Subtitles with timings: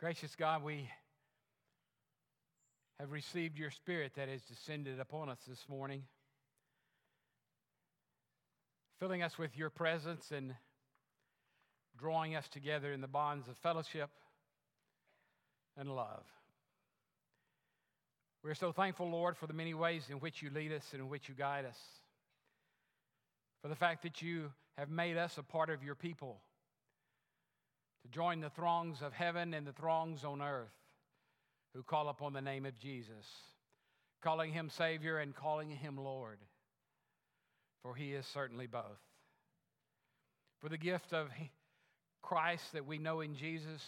[0.00, 0.88] Gracious God, we
[2.98, 6.04] have received your spirit that has descended upon us this morning,
[8.98, 10.54] filling us with your presence and
[11.98, 14.08] drawing us together in the bonds of fellowship
[15.76, 16.24] and love.
[18.42, 21.10] We're so thankful, Lord, for the many ways in which you lead us and in
[21.10, 21.78] which you guide us,
[23.60, 26.40] for the fact that you have made us a part of your people
[28.02, 30.68] to join the throngs of heaven and the throngs on earth
[31.74, 33.26] who call upon the name of Jesus,
[34.22, 36.38] calling him Savior and calling him Lord,
[37.82, 38.82] for he is certainly both.
[40.60, 41.28] For the gift of
[42.22, 43.82] Christ that we know in Jesus,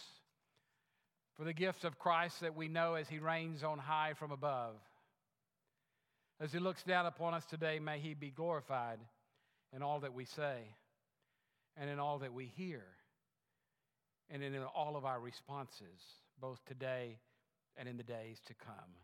[1.37, 4.75] for the gift of Christ that we know as he reigns on high from above.
[6.39, 8.99] As he looks down upon us today, may he be glorified
[9.75, 10.57] in all that we say
[11.77, 12.83] and in all that we hear
[14.33, 16.01] and in all of our responses,
[16.41, 17.19] both today
[17.77, 18.97] and in the days to come.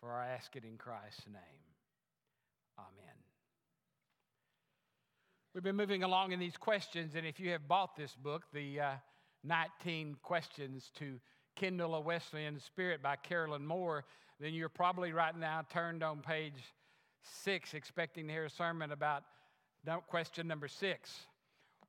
[0.00, 1.64] For I ask it in Christ's name.
[2.78, 3.14] Amen.
[5.54, 8.78] We've been moving along in these questions, and if you have bought this book, the
[8.78, 8.90] uh,
[9.42, 11.18] 19 Questions to
[11.54, 14.04] Kindle a Wesleyan Spirit by Carolyn Moore,
[14.38, 16.74] then you're probably right now turned on page
[17.22, 19.22] six, expecting to hear a sermon about
[20.08, 21.26] question number six.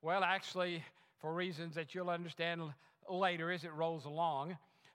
[0.02, 0.82] Well, actually,
[1.20, 2.62] for reasons that you'll understand
[3.10, 4.52] later as it rolls along.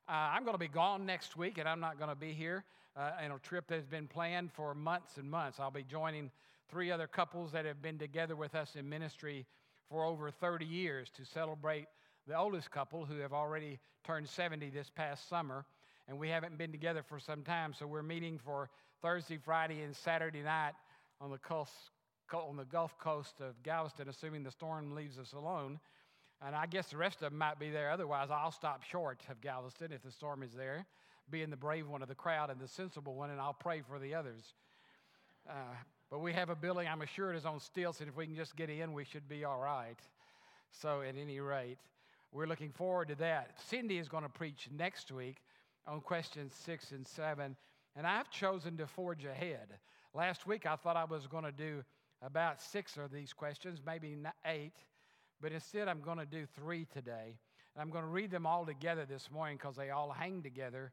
[0.08, 2.64] Uh, I'm going to be gone next week, and I'm not going to be here
[2.96, 5.58] uh, in a trip that has been planned for months and months.
[5.60, 6.30] I'll be joining
[6.70, 9.46] three other couples that have been together with us in ministry
[9.88, 11.86] for over 30 years to celebrate
[12.26, 15.64] the oldest couple who have already turned 70 this past summer.
[16.08, 18.70] And we haven't been together for some time, so we're meeting for
[19.00, 20.72] Thursday, Friday, and Saturday night
[21.20, 21.38] on the
[22.34, 25.78] on the Gulf Coast of Galveston, assuming the storm leaves us alone.
[26.44, 27.90] And I guess the rest of them might be there.
[27.90, 30.86] Otherwise, I'll stop short of Galveston if the storm is there,
[31.30, 33.98] being the brave one of the crowd and the sensible one, and I'll pray for
[33.98, 34.54] the others.
[35.48, 35.74] Uh,
[36.10, 38.56] but we have a building, I'm assured, is on stilts, and if we can just
[38.56, 39.96] get in, we should be all right.
[40.72, 41.78] So, at any rate,
[42.32, 43.52] we're looking forward to that.
[43.68, 45.36] Cindy is going to preach next week
[45.86, 47.56] on questions six and seven,
[47.94, 49.68] and I've chosen to forge ahead.
[50.14, 51.84] Last week, I thought I was going to do
[52.20, 54.72] about six of these questions, maybe eight.
[55.42, 57.36] But instead, I'm going to do three today.
[57.74, 60.92] And I'm going to read them all together this morning because they all hang together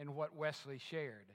[0.00, 1.26] in what Wesley shared.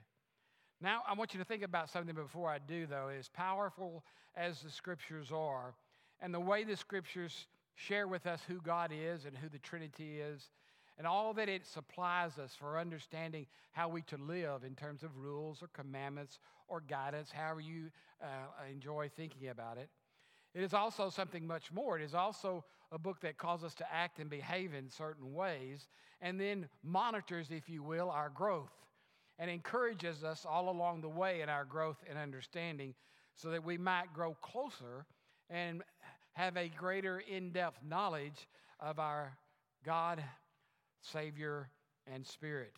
[0.80, 3.08] Now, I want you to think about something before I do, though.
[3.08, 4.04] As powerful
[4.34, 5.74] as the scriptures are,
[6.20, 7.46] and the way the scriptures
[7.76, 10.50] share with us who God is and who the Trinity is,
[10.98, 15.16] and all that it supplies us for understanding how we to live in terms of
[15.18, 16.38] rules or commandments
[16.68, 17.90] or guidance, however you
[18.22, 18.26] uh,
[18.70, 19.88] enjoy thinking about it.
[20.56, 21.98] It is also something much more.
[21.98, 25.86] It is also a book that calls us to act and behave in certain ways,
[26.22, 28.72] and then monitors, if you will, our growth
[29.38, 32.94] and encourages us all along the way in our growth and understanding
[33.34, 35.04] so that we might grow closer
[35.50, 35.82] and
[36.32, 38.48] have a greater in depth knowledge
[38.80, 39.36] of our
[39.84, 40.24] God,
[41.02, 41.68] Savior,
[42.10, 42.72] and Spirit.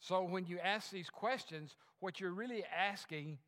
[0.00, 3.38] So when you ask these questions, what you're really asking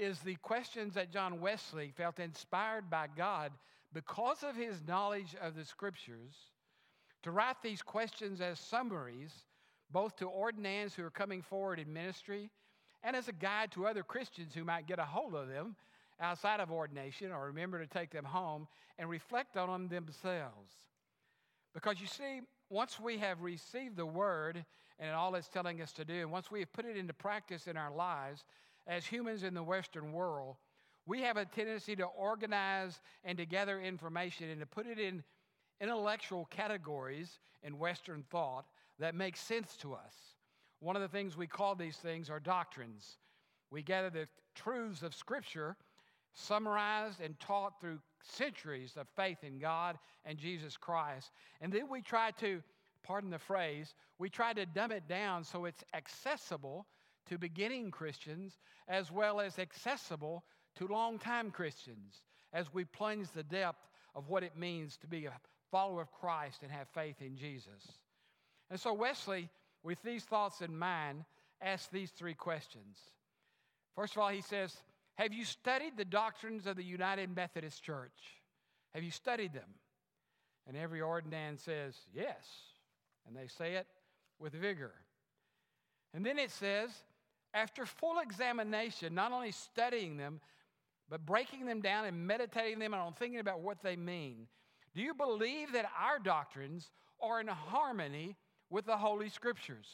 [0.00, 3.52] is the questions that John Wesley felt inspired by God
[3.92, 6.32] because of his knowledge of the scriptures
[7.22, 9.32] to write these questions as summaries,
[9.92, 12.48] both to ordinands who are coming forward in ministry
[13.02, 15.76] and as a guide to other Christians who might get a hold of them
[16.18, 18.68] outside of ordination or remember to take them home
[18.98, 20.72] and reflect on them themselves.
[21.74, 22.40] Because you see,
[22.70, 24.64] once we have received the word
[24.98, 27.66] and all it's telling us to do, and once we have put it into practice
[27.66, 28.44] in our lives,
[28.90, 30.56] as humans in the Western world,
[31.06, 35.22] we have a tendency to organize and to gather information and to put it in
[35.80, 38.66] intellectual categories in Western thought
[38.98, 40.14] that make sense to us.
[40.80, 43.18] One of the things we call these things are doctrines.
[43.70, 45.76] We gather the truths of Scripture
[46.32, 51.30] summarized and taught through centuries of faith in God and Jesus Christ.
[51.60, 52.60] And then we try to,
[53.04, 56.86] pardon the phrase, we try to dumb it down so it's accessible
[57.26, 58.58] to beginning Christians
[58.88, 60.44] as well as accessible
[60.76, 62.22] to longtime Christians
[62.52, 65.32] as we plunge the depth of what it means to be a
[65.70, 67.98] follower of Christ and have faith in Jesus.
[68.70, 69.48] And so, Wesley,
[69.82, 71.24] with these thoughts in mind,
[71.62, 72.98] asked these three questions.
[73.94, 74.74] First of all, he says,
[75.16, 78.40] Have you studied the doctrines of the United Methodist Church?
[78.94, 79.68] Have you studied them?
[80.66, 82.44] And every ordinand says, Yes.
[83.26, 83.86] And they say it
[84.38, 84.92] with vigor.
[86.14, 86.90] And then it says,
[87.54, 90.40] after full examination, not only studying them,
[91.08, 94.46] but breaking them down and meditating them and on thinking about what they mean,
[94.94, 98.36] Do you believe that our doctrines are in harmony
[98.70, 99.86] with the Holy Scriptures?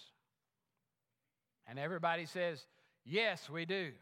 [1.66, 2.66] And everybody says,
[3.04, 3.92] Yes, we do.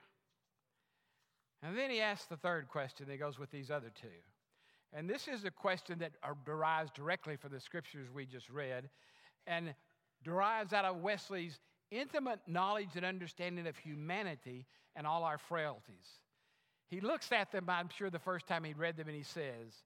[1.62, 4.08] And then he asks the third question that goes with these other two.
[4.92, 6.12] And this is a question that
[6.44, 8.88] derives directly from the scriptures we just read
[9.46, 9.74] and
[10.22, 11.58] derives out of Wesley's
[11.98, 16.08] intimate knowledge and understanding of humanity and all our frailties.
[16.88, 19.82] He looks at them, I'm sure, the first time he read them, and he says,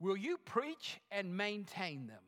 [0.00, 2.18] Will you preach and maintain them?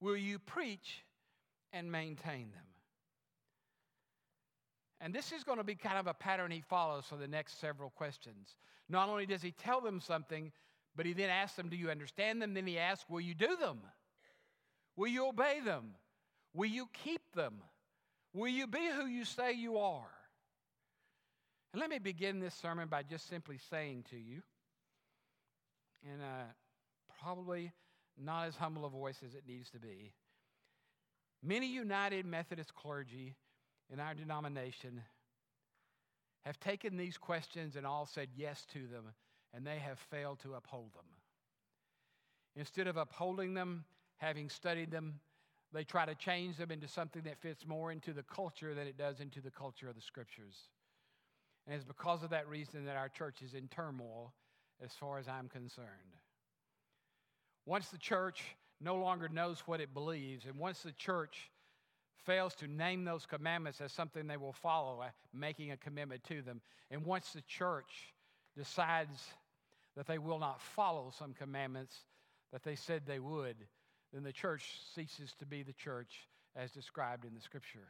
[0.00, 1.04] Will you preach
[1.72, 2.62] and maintain them?
[5.00, 7.60] And this is going to be kind of a pattern he follows for the next
[7.60, 8.56] several questions.
[8.88, 10.52] Not only does he tell them something,
[10.96, 12.54] but he then asks them, Do you understand them?
[12.54, 13.80] Then he asks, Will you do them?
[14.96, 15.94] Will you obey them?
[16.54, 17.54] Will you keep them?
[18.32, 20.10] Will you be who you say you are?
[21.72, 24.42] And let me begin this sermon by just simply saying to you,
[26.04, 26.44] in a
[27.20, 27.72] probably
[28.16, 30.12] not as humble a voice as it needs to be,
[31.42, 33.34] many United Methodist clergy
[33.92, 35.02] in our denomination
[36.44, 39.12] have taken these questions and all said yes to them,
[39.52, 41.04] and they have failed to uphold them.
[42.54, 43.84] Instead of upholding them,
[44.18, 45.20] having studied them,
[45.74, 48.96] they try to change them into something that fits more into the culture than it
[48.96, 50.56] does into the culture of the scriptures.
[51.66, 54.32] And it's because of that reason that our church is in turmoil
[54.82, 55.88] as far as I'm concerned.
[57.66, 58.42] Once the church
[58.80, 61.50] no longer knows what it believes, and once the church
[62.24, 66.42] fails to name those commandments as something they will follow, uh, making a commitment to
[66.42, 66.60] them,
[66.90, 68.14] and once the church
[68.56, 69.24] decides
[69.96, 71.96] that they will not follow some commandments
[72.52, 73.56] that they said they would,
[74.14, 77.88] then the church ceases to be the church as described in the scripture.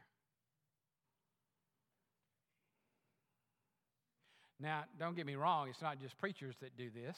[4.59, 7.15] Now, don't get me wrong, it's not just preachers that do this.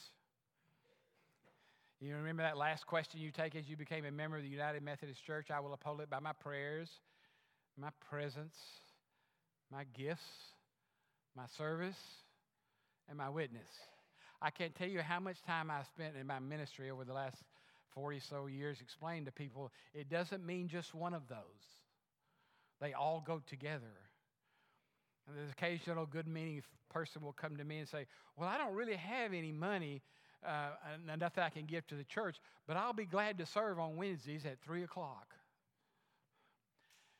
[2.00, 4.82] You remember that last question you take as you became a member of the United
[4.82, 5.50] Methodist Church?
[5.50, 6.88] I will uphold it by my prayers,
[7.76, 8.56] my presence,
[9.72, 10.20] my gifts,
[11.34, 11.98] my service,
[13.08, 13.68] and my witness.
[14.40, 17.36] I can't tell you how much time I spent in my ministry over the last
[17.94, 21.38] 40 so years explaining to people it doesn't mean just one of those,
[22.80, 23.94] they all go together.
[25.26, 28.06] And the occasional good meaning person will come to me and say,
[28.36, 30.02] Well, I don't really have any money
[30.46, 30.70] uh,
[31.12, 32.36] enough that I can give to the church,
[32.66, 35.34] but I'll be glad to serve on Wednesdays at 3 o'clock.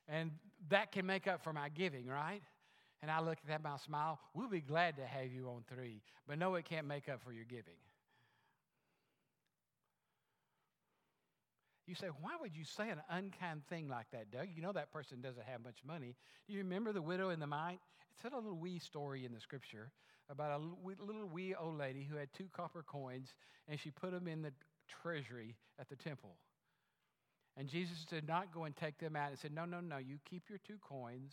[0.08, 0.30] And
[0.70, 2.42] that can make up for my giving, right?
[3.02, 4.18] And I look at that and I smile.
[4.34, 7.32] We'll be glad to have you on three, but no, it can't make up for
[7.32, 7.76] your giving.
[11.88, 14.48] You say, why would you say an unkind thing like that, Doug?
[14.54, 16.14] You know that person doesn't have much money.
[16.46, 17.80] Do you remember the widow and the mite?
[18.12, 19.90] It's a little wee story in the scripture
[20.28, 20.62] about a
[21.02, 23.32] little wee old lady who had two copper coins
[23.68, 24.52] and she put them in the
[25.02, 26.36] treasury at the temple.
[27.56, 30.18] And Jesus did not go and take them out and said, No, no, no, you
[30.28, 31.32] keep your two coins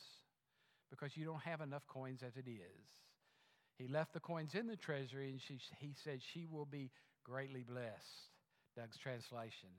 [0.89, 2.85] because you don't have enough coins as it is.
[3.77, 6.91] He left the coins in the treasury and she, he said, She will be
[7.25, 8.29] greatly blessed.
[8.77, 9.69] Doug's translation.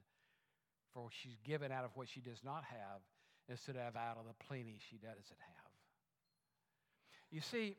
[0.96, 3.02] For she's given out of what she does not have
[3.50, 5.70] instead of out of the plenty she doesn't have.
[7.30, 7.76] You see,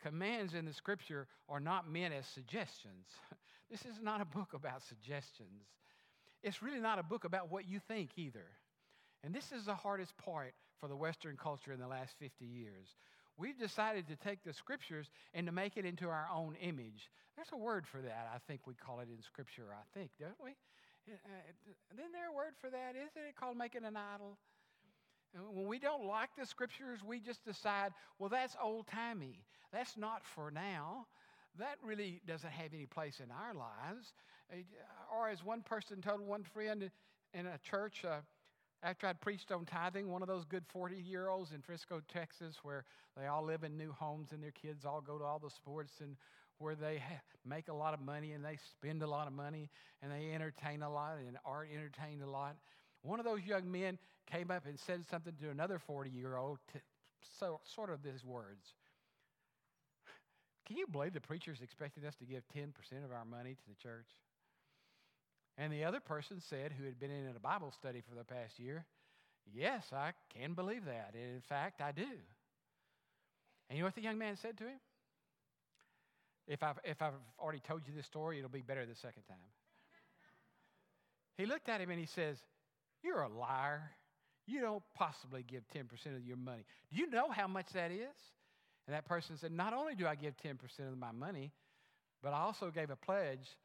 [0.00, 3.08] commands in the scripture are not meant as suggestions.
[3.68, 5.64] This is not a book about suggestions.
[6.42, 8.44] It's really not a book about what you think either.
[9.24, 12.88] And this is the hardest part for the Western culture in the last 50 years.
[13.38, 17.08] We've decided to take the scriptures and to make it into our own image.
[17.34, 18.30] There's a word for that.
[18.34, 20.50] I think we call it in scripture, I think, don't we?
[21.06, 22.94] Isn't there a word for that?
[22.96, 24.38] Isn't it called making an idol?
[25.50, 29.44] When we don't like the scriptures, we just decide, well, that's old timey.
[29.72, 31.06] That's not for now.
[31.58, 34.12] That really doesn't have any place in our lives.
[34.52, 34.56] Uh,
[35.14, 36.90] or as one person told one friend
[37.32, 38.20] in a church, uh,
[38.82, 42.58] after I'd preached on tithing, one of those good 40 year olds in Frisco, Texas,
[42.62, 42.84] where
[43.16, 45.94] they all live in new homes and their kids all go to all the sports
[46.00, 46.16] and
[46.58, 47.02] where they
[47.44, 49.70] make a lot of money and they spend a lot of money
[50.02, 52.56] and they entertain a lot and are entertained a lot.
[53.02, 53.98] One of those young men
[54.30, 56.58] came up and said something to another 40 year old,
[57.38, 58.74] so, sort of these words
[60.66, 62.68] Can you believe the preacher's expecting us to give 10%
[63.04, 64.08] of our money to the church?
[65.58, 68.58] And the other person said, who had been in a Bible study for the past
[68.58, 68.86] year,
[69.50, 71.14] Yes, I can believe that.
[71.14, 72.06] And in fact, I do.
[73.68, 74.78] And you know what the young man said to him?
[76.46, 79.36] If I've, if I've already told you this story, it'll be better the second time.
[81.36, 82.36] he looked at him and he says,
[83.02, 83.92] You're a liar.
[84.46, 86.64] You don't possibly give 10% of your money.
[86.90, 88.16] Do you know how much that is?
[88.86, 90.56] And that person said, Not only do I give 10%
[90.88, 91.52] of my money,
[92.22, 93.56] but I also gave a pledge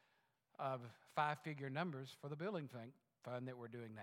[0.59, 0.81] of
[1.15, 2.69] five figure numbers for the building
[3.23, 4.01] fund that we're doing now.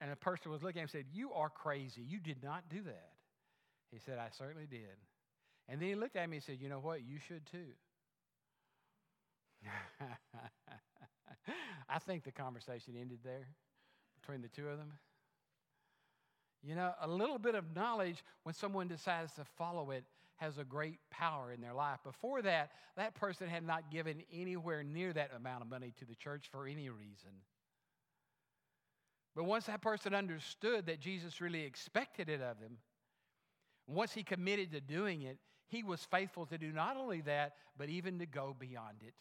[0.00, 2.02] And a person was looking at him and said, You are crazy.
[2.02, 3.10] You did not do that.
[3.90, 4.96] He said, I certainly did.
[5.72, 7.00] And then he looked at me and said, You know what?
[7.00, 7.72] You should too.
[11.88, 13.48] I think the conversation ended there
[14.20, 14.92] between the two of them.
[16.62, 20.04] You know, a little bit of knowledge when someone decides to follow it
[20.36, 22.00] has a great power in their life.
[22.04, 26.16] Before that, that person had not given anywhere near that amount of money to the
[26.16, 27.30] church for any reason.
[29.34, 32.76] But once that person understood that Jesus really expected it of them,
[33.86, 35.38] once he committed to doing it,
[35.72, 39.14] he was faithful to do not only that, but even to go beyond it.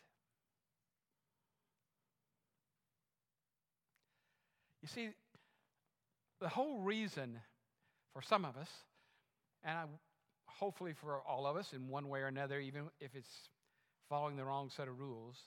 [4.81, 5.09] You see,
[6.41, 7.39] the whole reason
[8.13, 8.69] for some of us,
[9.63, 9.83] and I,
[10.47, 13.49] hopefully for all of us in one way or another, even if it's
[14.09, 15.37] following the wrong set of rules,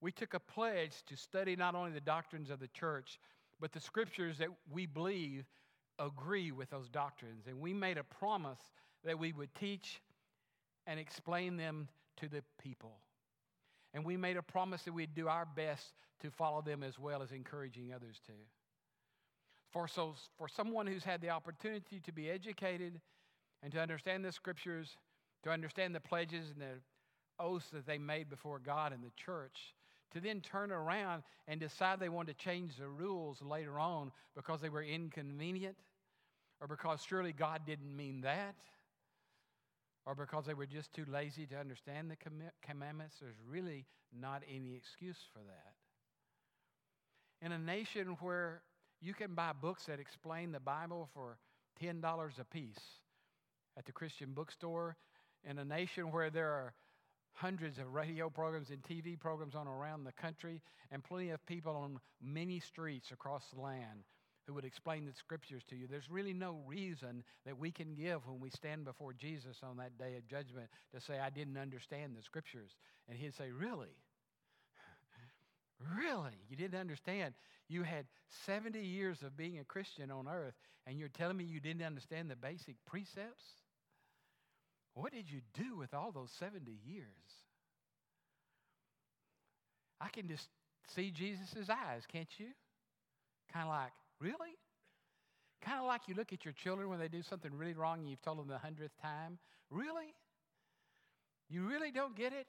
[0.00, 3.20] we took a pledge to study not only the doctrines of the church,
[3.60, 5.44] but the scriptures that we believe
[6.00, 7.46] agree with those doctrines.
[7.46, 8.58] And we made a promise
[9.04, 10.00] that we would teach
[10.86, 11.88] and explain them
[12.18, 12.98] to the people.
[13.92, 17.22] And we made a promise that we'd do our best to follow them as well
[17.22, 18.32] as encouraging others to.
[19.72, 23.00] For, so, for someone who's had the opportunity to be educated
[23.62, 24.96] and to understand the scriptures,
[25.42, 29.74] to understand the pledges and the oaths that they made before God and the church,
[30.12, 34.60] to then turn around and decide they want to change the rules later on because
[34.60, 35.76] they were inconvenient
[36.60, 38.54] or because surely God didn't mean that
[40.06, 42.16] or because they were just too lazy to understand the
[42.62, 43.86] commandments, there's really
[44.18, 45.74] not any excuse for that.
[47.44, 48.62] In a nation where
[49.00, 51.38] you can buy books that explain the Bible for
[51.82, 52.80] $10 a piece
[53.76, 54.96] at the Christian bookstore,
[55.48, 56.74] in a nation where there are
[57.32, 61.74] hundreds of radio programs and TV programs on around the country, and plenty of people
[61.74, 64.04] on many streets across the land
[64.46, 65.86] who would explain the scriptures to you.
[65.86, 69.96] There's really no reason that we can give when we stand before Jesus on that
[69.98, 72.70] day of judgment to say, I didn't understand the scriptures.
[73.08, 73.96] And he'd say, Really?
[75.98, 76.36] really?
[76.48, 77.34] You didn't understand?
[77.68, 78.06] You had
[78.44, 80.54] 70 years of being a Christian on earth,
[80.86, 83.44] and you're telling me you didn't understand the basic precepts?
[84.94, 87.06] What did you do with all those 70 years?
[90.00, 90.46] I can just
[90.94, 92.48] see Jesus' eyes, can't you?
[93.52, 93.92] Kind of like,
[94.24, 94.56] really?
[95.60, 98.08] Kind of like you look at your children when they do something really wrong and
[98.08, 99.38] you've told them the hundredth time.
[99.70, 100.14] Really?
[101.50, 102.46] You really don't get it?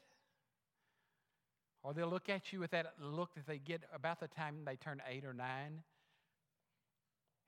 [1.83, 4.75] Or they'll look at you with that look that they get about the time they
[4.75, 5.83] turn eight or nine.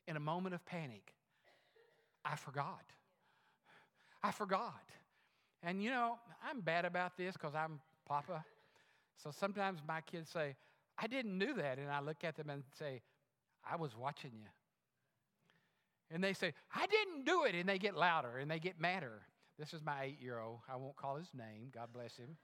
[0.07, 1.13] In a moment of panic,
[2.23, 2.83] I forgot.
[4.23, 4.83] I forgot.
[5.63, 6.17] And you know,
[6.47, 8.45] I'm bad about this because I'm Papa.
[9.21, 10.55] So sometimes my kids say,
[10.97, 11.77] I didn't do that.
[11.77, 13.01] And I look at them and say,
[13.69, 14.47] I was watching you.
[16.09, 17.55] And they say, I didn't do it.
[17.55, 19.21] And they get louder and they get madder.
[19.59, 20.59] This is my eight year old.
[20.71, 21.69] I won't call his name.
[21.73, 22.37] God bless him.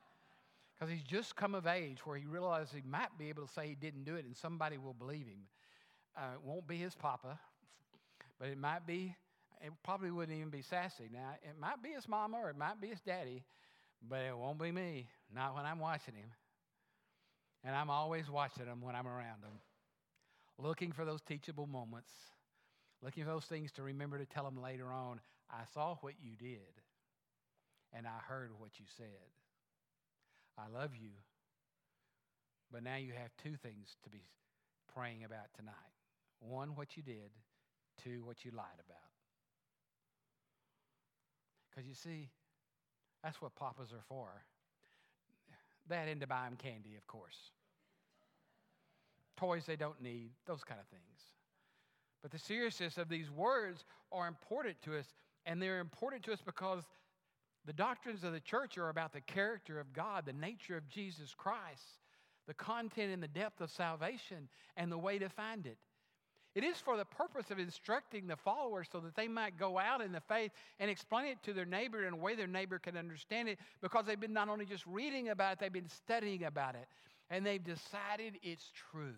[0.73, 3.67] Because he's just come of age where he realizes he might be able to say
[3.67, 5.47] he didn't do it and somebody will believe him.
[6.17, 7.39] Uh, it won't be his papa,
[8.39, 9.15] but it might be
[9.63, 11.09] it probably wouldn't even be sassy.
[11.11, 13.43] Now, it might be his mama or it might be his daddy,
[14.07, 16.29] but it won't be me, not when I'm watching him.
[17.63, 19.57] And I'm always watching him when I'm around him,
[20.57, 22.11] looking for those teachable moments,
[23.01, 25.19] looking for those things to remember to tell them later on.
[25.49, 26.81] I saw what you did,
[27.93, 29.05] and I heard what you said.
[30.57, 31.09] I love you.
[32.71, 34.23] But now you have two things to be
[34.93, 35.73] praying about tonight
[36.39, 37.31] one, what you did,
[38.03, 38.97] two, what you lied about.
[41.69, 42.29] Because you see,
[43.23, 44.27] that's what papas are for.
[45.89, 47.51] That and to buy them candy, of course.
[49.37, 51.03] Toys they don't need, those kind of things.
[52.21, 55.05] But the seriousness of these words are important to us,
[55.45, 56.83] and they're important to us because
[57.65, 61.33] the doctrines of the church are about the character of God, the nature of Jesus
[61.35, 61.99] Christ,
[62.47, 65.77] the content and the depth of salvation, and the way to find it.
[66.55, 70.01] It is for the purpose of instructing the followers so that they might go out
[70.01, 72.95] in the faith and explain it to their neighbor in a way their neighbor can
[72.95, 76.75] understand it because they've been not only just reading about it, they've been studying about
[76.75, 76.87] it
[77.29, 79.15] and they've decided it's true.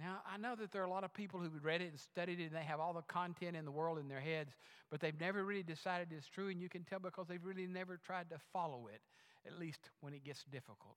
[0.00, 2.40] Now, I know that there are a lot of people who've read it and studied
[2.40, 4.50] it and they have all the content in the world in their heads,
[4.90, 7.98] but they've never really decided it's true, and you can tell because they've really never
[7.98, 9.00] tried to follow it,
[9.46, 10.96] at least when it gets difficult.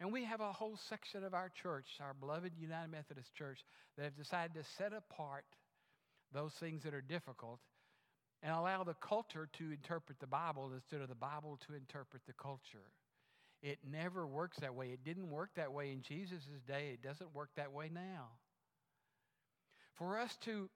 [0.00, 3.60] And we have a whole section of our church, our beloved United Methodist Church,
[3.96, 5.44] that have decided to set apart
[6.32, 7.60] those things that are difficult
[8.42, 12.32] and allow the culture to interpret the Bible instead of the Bible to interpret the
[12.32, 12.90] culture.
[13.62, 14.88] It never works that way.
[14.88, 16.90] It didn't work that way in Jesus' day.
[16.94, 18.28] It doesn't work that way now.
[19.94, 20.70] For us to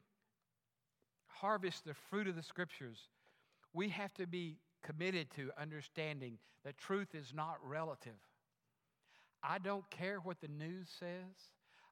[1.26, 2.98] harvest the fruit of the scriptures,
[3.72, 8.12] we have to be committed to understanding that truth is not relative.
[9.42, 11.34] I don't care what the news says.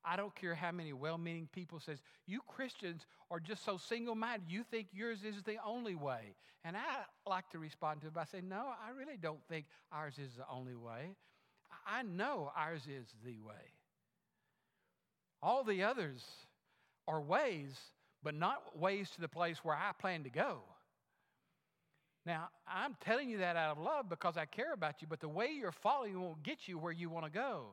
[0.04, 4.50] I don't care how many well-meaning people says, you Christians are just so single-minded.
[4.50, 6.34] You think yours is the only way.
[6.64, 6.80] And I
[7.28, 10.44] like to respond to it by saying, no, I really don't think ours is the
[10.50, 11.14] only way.
[11.86, 13.54] I know ours is the way.
[15.42, 16.22] All the others
[17.08, 17.76] are ways,
[18.22, 20.60] but not ways to the place where I plan to go.
[22.24, 25.28] Now, I'm telling you that out of love because I care about you, but the
[25.28, 27.70] way you're following won't get you where you want to go.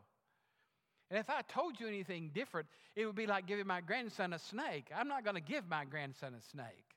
[1.10, 4.40] And if I told you anything different, it would be like giving my grandson a
[4.40, 4.90] snake.
[4.96, 6.96] I'm not going to give my grandson a snake.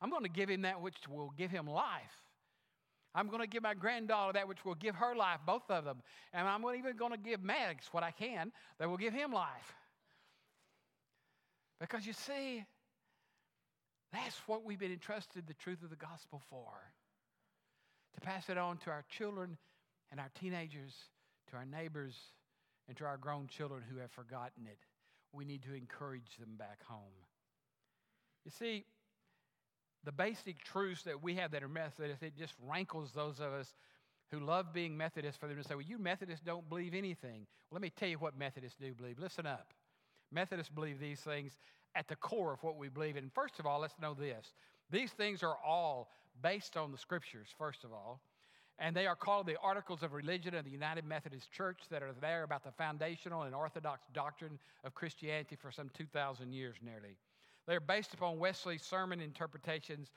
[0.00, 2.22] I'm going to give him that which will give him life.
[3.14, 6.02] I'm going to give my granddaughter that which will give her life, both of them.
[6.32, 9.74] And I'm even going to give Max what I can that will give him life.
[11.80, 12.64] Because you see,
[14.12, 16.72] that's what we've been entrusted the truth of the gospel for
[18.14, 19.56] to pass it on to our children
[20.10, 20.94] and our teenagers,
[21.50, 22.14] to our neighbors,
[22.88, 24.78] and to our grown children who have forgotten it.
[25.32, 27.12] We need to encourage them back home.
[28.44, 28.84] You see,
[30.04, 33.74] the basic truths that we have that are Methodist, it just rankles those of us
[34.30, 37.46] who love being Methodist for them to say, well, you Methodists don't believe anything.
[37.70, 39.18] Well, let me tell you what Methodists do believe.
[39.18, 39.72] Listen up.
[40.32, 41.52] Methodists believe these things
[41.94, 44.52] at the core of what we believe And First of all, let's know this
[44.90, 46.10] these things are all
[46.42, 48.20] based on the scriptures, first of all.
[48.78, 52.12] And they are called the Articles of Religion of the United Methodist Church that are
[52.20, 57.16] there about the foundational and orthodox doctrine of Christianity for some 2,000 years nearly.
[57.66, 60.10] They're based upon Wesley's sermon interpretations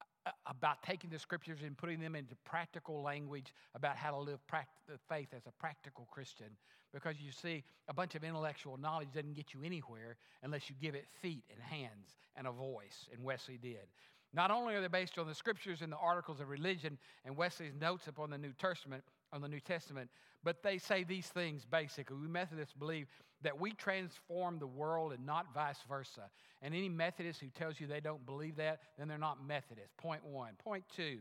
[0.00, 4.18] uh, uh, about taking the scriptures and putting them into practical language about how to
[4.18, 4.40] live
[4.86, 6.48] the faith as a practical Christian.
[6.92, 10.96] Because you see, a bunch of intellectual knowledge doesn't get you anywhere unless you give
[10.96, 13.86] it feet and hands and a voice, and Wesley did.
[14.32, 17.74] Not only are they based on the scriptures and the articles of religion and Wesley's
[17.80, 20.08] notes upon the New Testament, on the New Testament,
[20.44, 22.16] but they say these things basically.
[22.16, 23.06] We Methodists believe
[23.42, 26.30] that we transform the world and not vice versa.
[26.62, 29.96] And any Methodist who tells you they don't believe that, then they're not Methodist.
[29.96, 30.52] Point one.
[30.62, 31.18] Point two.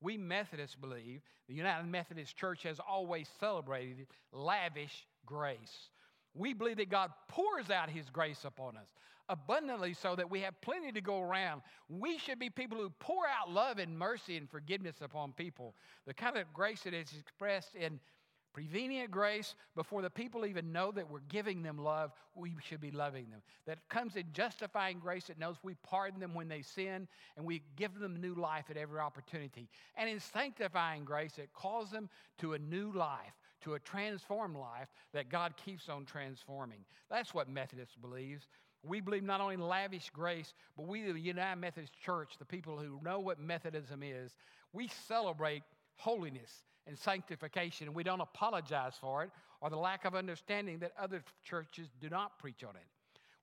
[0.00, 5.88] We Methodists believe the United Methodist Church has always celebrated lavish grace.
[6.34, 8.88] We believe that God pours out His grace upon us
[9.28, 11.62] abundantly so that we have plenty to go around.
[11.88, 15.74] We should be people who pour out love and mercy and forgiveness upon people.
[16.06, 18.00] The kind of grace that is expressed in
[18.54, 22.92] prevenient grace before the people even know that we're giving them love, we should be
[22.92, 23.42] loving them.
[23.66, 27.62] That comes in justifying grace that knows we pardon them when they sin and we
[27.76, 29.68] give them new life at every opportunity.
[29.96, 33.34] And in sanctifying grace, it calls them to a new life,
[33.64, 36.84] to a transformed life that God keeps on transforming.
[37.10, 38.46] That's what Methodist believes.
[38.82, 42.78] We believe not only in lavish grace, but we, the United Methodist Church, the people
[42.78, 44.36] who know what Methodism is,
[44.72, 45.62] we celebrate
[45.96, 50.92] holiness and sanctification, and we don't apologize for it or the lack of understanding that
[50.98, 52.86] other churches do not preach on it.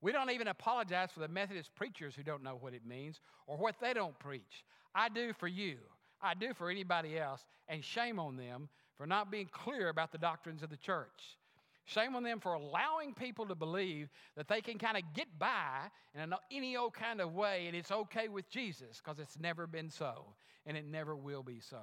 [0.01, 3.57] We don't even apologize for the Methodist preachers who don't know what it means or
[3.57, 4.65] what they don't preach.
[4.93, 5.77] I do for you.
[6.21, 10.17] I do for anybody else, and shame on them for not being clear about the
[10.17, 11.37] doctrines of the church.
[11.85, 15.89] Shame on them for allowing people to believe that they can kind of get by
[16.13, 19.89] in any old kind of way and it's okay with Jesus because it's never been
[19.89, 20.25] so
[20.65, 21.81] and it never will be so.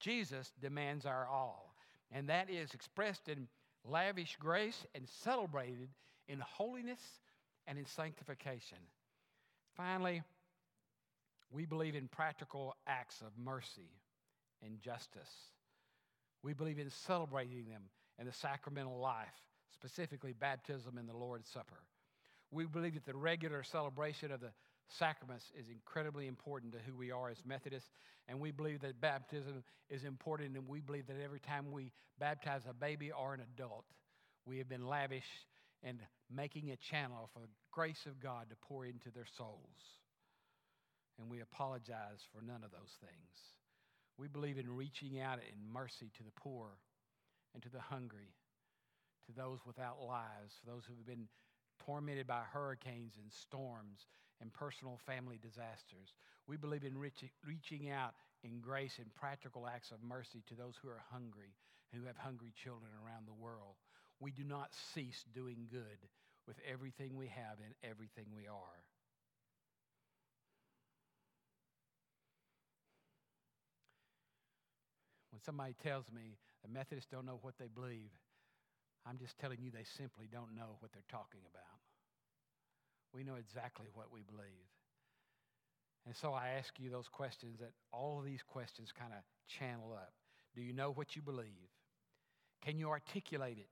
[0.00, 1.74] Jesus demands our all,
[2.10, 3.48] and that is expressed in
[3.84, 5.88] lavish grace and celebrated
[6.28, 7.00] in holiness
[7.66, 8.78] and in sanctification.
[9.76, 10.22] Finally,
[11.50, 13.90] we believe in practical acts of mercy
[14.64, 15.52] and justice.
[16.46, 17.82] We believe in celebrating them
[18.20, 19.34] in the sacramental life,
[19.74, 21.82] specifically baptism and the Lord's Supper.
[22.52, 24.52] We believe that the regular celebration of the
[24.86, 27.90] sacraments is incredibly important to who we are as Methodists,
[28.28, 32.62] and we believe that baptism is important, and we believe that every time we baptize
[32.70, 33.86] a baby or an adult,
[34.44, 35.26] we have been lavish
[35.82, 35.98] and
[36.32, 39.98] making a channel for the grace of God to pour into their souls.
[41.18, 43.65] And we apologize for none of those things.
[44.18, 46.68] We believe in reaching out in mercy to the poor
[47.54, 48.34] and to the hungry,
[49.26, 51.28] to those without lives, for those who have been
[51.84, 54.06] tormented by hurricanes and storms
[54.40, 56.14] and personal family disasters.
[56.46, 60.88] We believe in reaching out in grace and practical acts of mercy to those who
[60.88, 61.54] are hungry
[61.92, 63.76] and who have hungry children around the world.
[64.20, 66.08] We do not cease doing good
[66.46, 68.84] with everything we have and everything we are.
[75.36, 78.08] When somebody tells me the Methodists don't know what they believe,
[79.04, 81.76] I'm just telling you they simply don't know what they're talking about.
[83.12, 84.72] We know exactly what we believe.
[86.06, 89.92] And so I ask you those questions that all of these questions kind of channel
[89.92, 90.14] up.
[90.54, 91.68] Do you know what you believe?
[92.64, 93.68] Can you articulate it?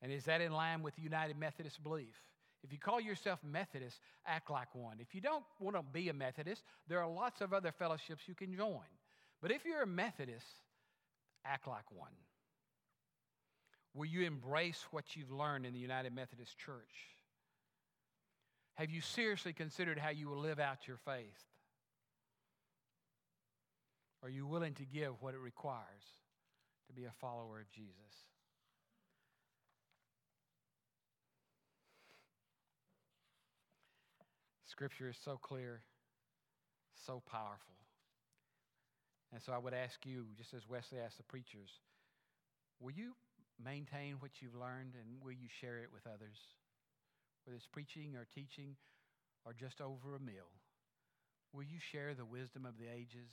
[0.00, 2.14] And is that in line with the United Methodist belief?
[2.62, 4.98] If you call yourself Methodist, act like one.
[5.00, 8.36] If you don't want to be a Methodist, there are lots of other fellowships you
[8.36, 8.86] can join.
[9.42, 10.46] But if you're a Methodist,
[11.44, 12.12] act like one.
[13.92, 17.10] Will you embrace what you've learned in the United Methodist Church?
[18.74, 21.44] Have you seriously considered how you will live out your faith?
[24.22, 26.04] Are you willing to give what it requires
[26.86, 27.90] to be a follower of Jesus?
[34.64, 35.82] Scripture is so clear,
[37.04, 37.74] so powerful.
[39.32, 41.70] And so I would ask you, just as Wesley asked the preachers,
[42.80, 43.16] will you
[43.56, 46.36] maintain what you've learned and will you share it with others?
[47.44, 48.76] Whether it's preaching or teaching
[49.44, 50.52] or just over a meal,
[51.52, 53.32] will you share the wisdom of the ages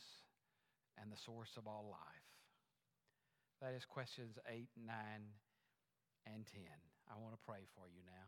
[0.95, 2.29] and the source of all life?
[3.61, 4.95] That is questions 8, 9,
[6.25, 6.63] and 10.
[7.11, 8.27] I want to pray for you now.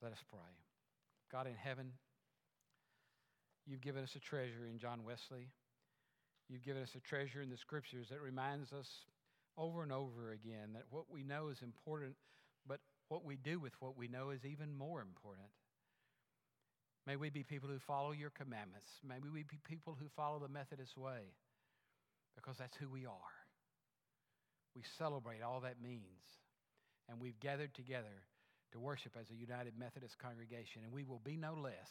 [0.00, 0.56] Let us pray.
[1.30, 1.92] God in heaven,
[3.66, 5.52] you've given us a treasure in John Wesley.
[6.50, 8.88] You've given us a treasure in the scriptures that reminds us
[9.56, 12.16] over and over again that what we know is important,
[12.66, 15.46] but what we do with what we know is even more important.
[17.06, 18.88] May we be people who follow your commandments.
[19.06, 21.34] May we be people who follow the Methodist way
[22.34, 23.34] because that's who we are.
[24.74, 26.02] We celebrate all that means.
[27.08, 28.26] And we've gathered together
[28.72, 31.90] to worship as a United Methodist congregation, and we will be no less,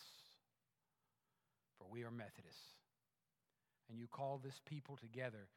[1.77, 2.78] for we are Methodists.
[3.89, 5.49] And you call this people together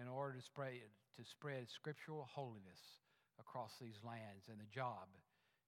[0.00, 0.78] in order to spread,
[1.16, 2.78] to spread scriptural holiness
[3.38, 5.10] across these lands, and the job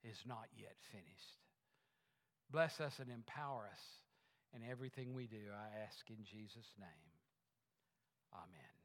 [0.04, 1.38] is not yet finished.
[2.50, 3.82] Bless us and empower us
[4.54, 7.12] in everything we do, I ask in Jesus' name.
[8.34, 8.81] Amen.